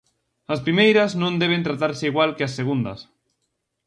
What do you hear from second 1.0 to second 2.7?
non deben tratarse igual que as